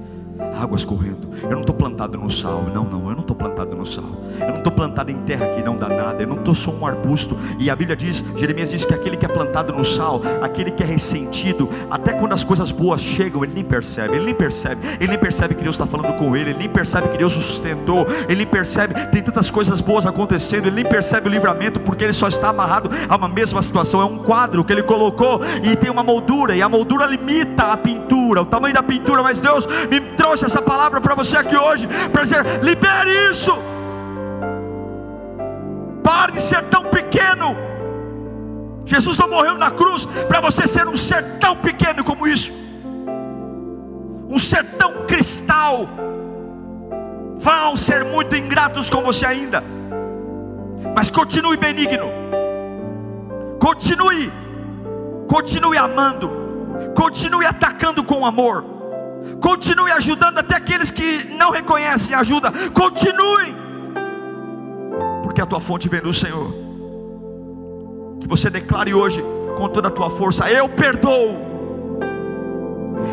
[0.60, 1.28] águas correndo.
[1.42, 4.04] Eu não estou plantado no sal, não, não, eu não estou plantado no sal.
[4.40, 6.22] Eu não estou plantado em terra que não dá nada.
[6.22, 7.36] Eu não estou só um arbusto.
[7.58, 10.82] E a Bíblia diz, Jeremias diz que aquele que é plantado no sal, aquele que
[10.82, 15.08] é ressentido, até quando as coisas boas chegam, ele nem percebe, ele nem percebe, ele
[15.08, 18.06] nem percebe que Deus está falando com ele, ele nem percebe que Deus o sustentou,
[18.28, 22.12] ele nem percebe, tem tantas coisas boas acontecendo, ele nem percebe o livramento porque ele
[22.12, 24.00] só está amarrado a uma mesma situação.
[24.00, 27.76] É um quadro que ele colocou e tem uma moldura, e a moldura limita a
[27.76, 31.56] pintura, o tamanho da pintura, mas Deus me trouxe trouxe essa palavra para você aqui
[31.56, 33.52] hoje, para dizer: libere isso.
[36.02, 37.56] Pare de ser tão pequeno.
[38.84, 42.52] Jesus não morreu na cruz para você ser um ser tão pequeno como isso,
[44.28, 45.88] um ser tão cristal.
[47.36, 49.62] Vão ser muito ingratos com você ainda,
[50.94, 52.10] mas continue benigno,
[53.60, 54.32] continue,
[55.28, 56.30] continue amando,
[56.94, 58.77] continue atacando com amor
[59.40, 62.50] Continue ajudando até aqueles que não reconhecem ajuda.
[62.72, 63.54] Continue,
[65.22, 66.52] porque a tua fonte vem do Senhor.
[68.20, 69.22] Que você declare hoje
[69.56, 71.46] com toda a tua força: Eu perdoo.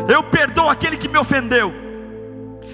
[0.08, 1.72] Eu perdoo aquele que me ofendeu.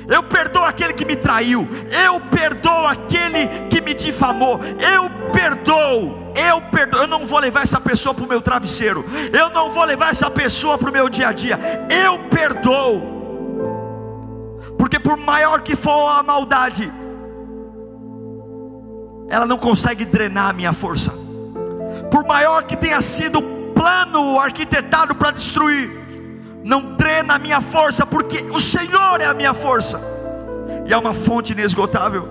[0.09, 1.69] Eu perdoo aquele que me traiu.
[2.05, 4.61] Eu perdoo aquele que me difamou.
[4.81, 6.33] Eu perdoo.
[6.35, 7.01] Eu perdoo.
[7.03, 9.05] Eu não vou levar essa pessoa para o meu travesseiro.
[9.33, 11.59] Eu não vou levar essa pessoa para o meu dia a dia.
[12.05, 13.22] Eu perdoo
[15.03, 16.91] por maior que for a maldade,
[19.29, 21.13] ela não consegue drenar a minha força.
[22.11, 25.91] Por maior que tenha sido o plano arquitetado para destruir,
[26.63, 30.01] não drena a minha força, porque o Senhor é a minha força.
[30.87, 32.29] E é uma fonte inesgotável.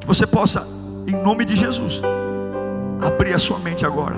[0.00, 0.66] Que você possa,
[1.06, 2.00] em nome de Jesus,
[3.04, 4.16] abrir a sua mente agora.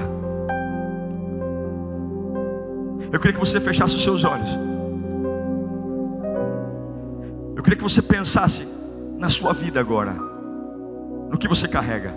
[3.11, 4.59] Eu queria que você fechasse os seus olhos.
[7.59, 8.65] Eu queria que você pensasse
[9.19, 12.15] na sua vida agora, no que você carrega.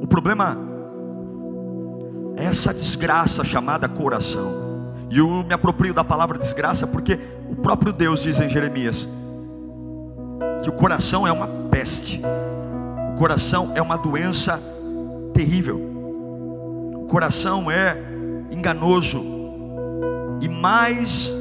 [0.00, 0.56] O problema
[2.36, 4.94] é essa desgraça chamada coração.
[5.10, 7.18] E eu me aproprio da palavra desgraça porque
[7.50, 9.08] o próprio Deus diz em Jeremias
[10.62, 12.22] que o coração é uma peste,
[13.12, 14.62] o coração é uma doença
[15.34, 15.76] terrível,
[17.02, 18.00] o coração é
[18.52, 19.35] enganoso
[20.40, 21.32] e mais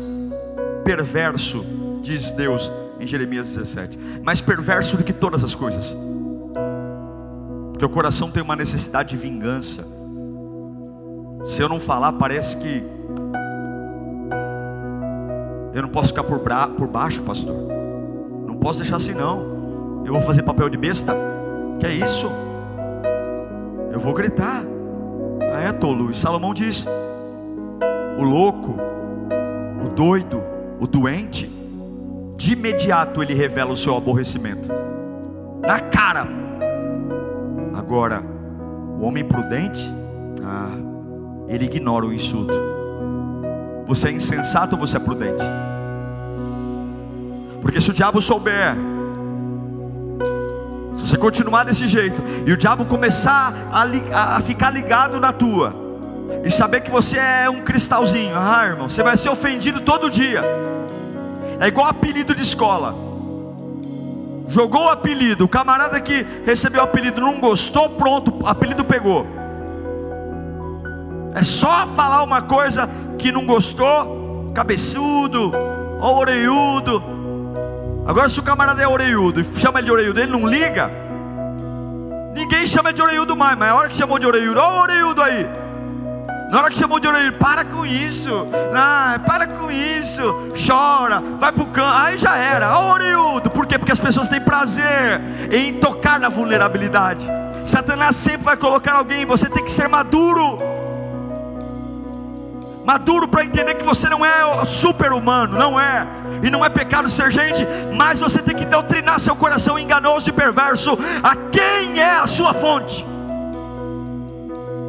[0.83, 1.65] perverso,
[2.01, 5.95] diz Deus em Jeremias 17, mais perverso do que todas as coisas,
[7.71, 9.85] porque o coração tem uma necessidade de vingança.
[11.45, 12.81] Se eu não falar, parece que
[15.75, 16.69] eu não posso ficar por, bra...
[16.69, 17.53] por baixo, pastor.
[18.47, 20.03] Não posso deixar assim, não.
[20.05, 21.13] Eu vou fazer papel de besta.
[21.79, 22.31] Que é isso?
[23.91, 24.63] Eu vou gritar.
[25.53, 26.09] Ah, é tolo.
[26.09, 26.87] E Salomão diz:
[28.17, 28.75] o louco,
[29.83, 30.41] o doido,
[30.79, 31.51] o doente,
[32.37, 34.69] de imediato ele revela o seu aborrecimento.
[35.61, 36.27] Na cara.
[37.73, 38.23] Agora,
[38.99, 39.91] o homem prudente,
[40.43, 40.75] ah,
[41.47, 42.53] ele ignora o insulto.
[43.85, 45.43] Você é insensato ou você é prudente?
[47.61, 48.75] Porque se o diabo souber,
[50.93, 55.84] se você continuar desse jeito, e o diabo começar a, a ficar ligado na tua,
[56.43, 60.43] e saber que você é um cristalzinho, ah irmão, você vai ser ofendido todo dia.
[61.59, 62.93] É igual apelido de escola.
[64.47, 69.25] Jogou o apelido, o camarada que recebeu o apelido não gostou, pronto, apelido pegou.
[71.33, 75.51] É só falar uma coisa que não gostou, cabeçudo,
[75.99, 77.15] ou orelhudo,
[78.05, 80.91] Agora, se o camarada é orelhudo e chama ele de orelhudo, ele não liga.
[82.35, 85.23] Ninguém chama de orelhudo mais, mas a hora que chamou de orelhudo, olha o orelhudo
[85.23, 85.49] aí.
[86.55, 90.23] Na hora que chamou de orelhudo, para com isso, ah, para com isso,
[90.65, 93.77] chora, vai pro canto, aí já era, olha o por quê?
[93.77, 95.19] Porque as pessoas têm prazer
[95.51, 97.27] em tocar na vulnerabilidade.
[97.65, 100.57] Satanás sempre vai colocar alguém, você tem que ser maduro
[102.85, 106.07] maduro para entender que você não é super humano, não é,
[106.41, 110.31] e não é pecado ser gente, mas você tem que doutrinar seu coração enganoso e
[110.31, 113.05] perverso a quem é a sua fonte.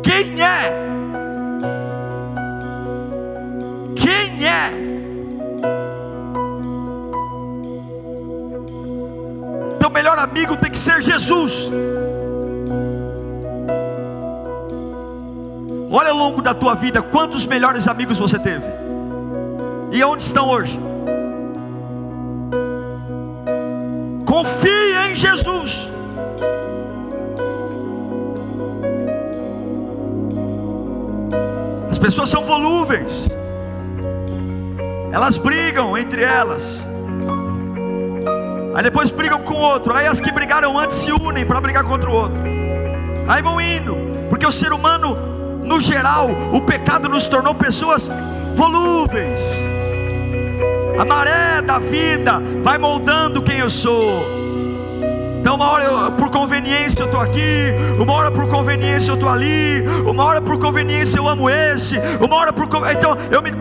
[0.04, 0.94] Quem é?
[4.36, 4.70] Quem é?
[9.80, 11.70] Teu melhor amigo tem que ser Jesus.
[15.90, 18.66] Olha ao longo da tua vida quantos melhores amigos você teve.
[19.90, 20.78] E onde estão hoje?
[24.26, 25.90] Confie em Jesus.
[31.88, 33.30] As pessoas são volúveis.
[35.12, 36.80] Elas brigam entre elas.
[38.74, 39.94] Aí depois brigam com o outro.
[39.94, 42.42] Aí as que brigaram antes se unem para brigar contra o outro.
[43.26, 43.96] Aí vão indo,
[44.28, 45.16] porque o ser humano
[45.66, 48.08] no geral, o pecado nos tornou pessoas
[48.54, 49.60] volúveis.
[50.98, 54.45] A maré da vida vai moldando quem eu sou.
[55.46, 59.28] Então, uma hora eu, por conveniência eu estou aqui, uma hora por conveniência eu estou
[59.28, 63.52] ali, uma hora por conveniência eu amo esse, uma hora por então eu, me,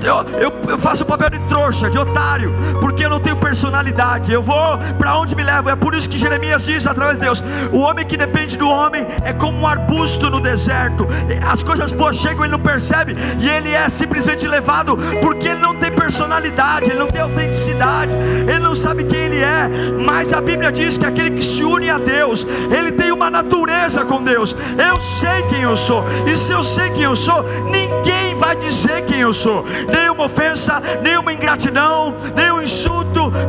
[0.41, 4.31] eu, eu faço o papel de trouxa, de otário, porque eu não tenho personalidade.
[4.31, 5.69] Eu vou para onde me levo.
[5.69, 9.05] É por isso que Jeremias diz através de Deus: o homem que depende do homem
[9.23, 11.07] é como um arbusto no deserto.
[11.47, 15.75] As coisas boas chegam, ele não percebe e ele é simplesmente levado porque ele não
[15.75, 18.13] tem personalidade, ele não tem autenticidade,
[18.47, 19.69] ele não sabe quem ele é.
[20.03, 22.45] Mas a Bíblia diz que aquele que se une a Deus,
[22.75, 24.55] ele tem uma natureza com Deus.
[24.77, 29.03] Eu sei quem eu sou, e se eu sei quem eu sou, ninguém vai dizer
[29.05, 32.94] quem eu sou, nenhuma ofensa, nenhuma ingratidão, nenhum insulto,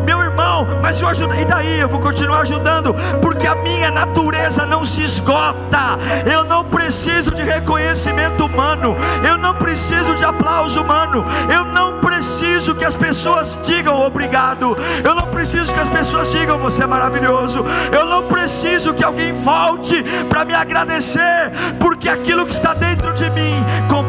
[0.04, 0.66] meu irmão.
[0.82, 5.02] Mas eu ajudo, e daí eu vou continuar ajudando, porque a minha natureza não se
[5.02, 5.98] esgota.
[6.30, 12.74] Eu não preciso de reconhecimento humano, eu não preciso de aplauso humano, eu não preciso
[12.74, 17.64] que as pessoas digam obrigado, eu não preciso que as pessoas digam você é maravilhoso,
[17.92, 23.28] eu não preciso que alguém volte para me agradecer, porque aquilo que está dentro de
[23.30, 23.64] mim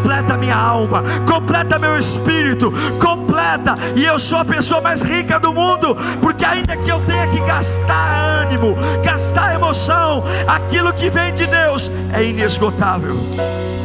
[0.07, 5.53] completa minha alma, completa meu espírito, completa, e eu sou a pessoa mais rica do
[5.53, 11.45] mundo, porque ainda que eu tenha que gastar ânimo, gastar emoção, aquilo que vem de
[11.45, 13.17] Deus é inesgotável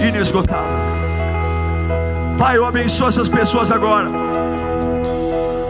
[0.01, 0.63] inesgotável.
[2.39, 4.09] Pai, eu abençoo essas pessoas agora.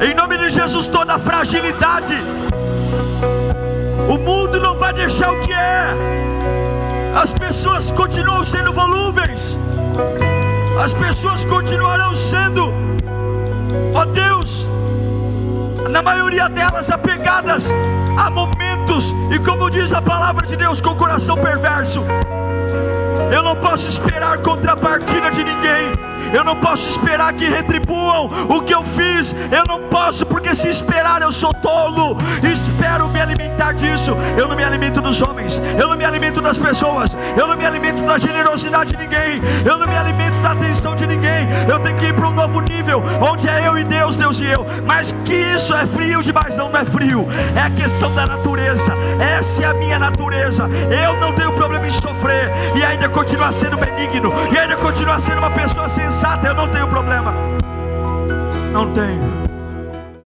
[0.03, 2.15] Em nome de Jesus, toda fragilidade
[4.07, 5.95] o mundo não vai deixar o que é.
[7.15, 9.57] As pessoas continuam sendo volúveis.
[10.81, 12.73] As pessoas continuarão sendo,
[13.95, 14.67] ó Deus,
[15.91, 17.71] na maioria delas apegadas
[18.19, 22.05] a momentos e como diz a palavra de Deus, com coração perverso.
[23.35, 26.12] Eu não posso esperar contrapartida de ninguém.
[26.33, 29.35] Eu não posso esperar que retribuam o que eu fiz.
[29.51, 32.17] Eu não posso, porque se esperar eu sou tolo.
[32.43, 34.17] Espero me alimentar disso.
[34.37, 35.61] Eu não me alimento dos homens.
[35.79, 37.17] Eu não me alimento das pessoas.
[37.37, 39.41] Eu não me alimento da generosidade de ninguém.
[39.65, 41.49] Eu não me alimento da atenção de ninguém.
[41.69, 44.47] Eu tenho que ir para um novo nível, onde é eu e Deus, Deus e
[44.47, 44.67] eu.
[44.85, 47.27] Mas que isso é frio demais, não, não é frio.
[47.57, 48.95] É a questão da natureza.
[49.21, 50.69] Essa é a minha natureza.
[51.05, 55.39] Eu não tenho problema em sofrer e ainda continuar sendo benigno e ainda continuar sendo
[55.39, 56.47] uma pessoa sensata.
[56.47, 57.33] Eu não tenho problema.
[58.73, 59.42] Não tenho.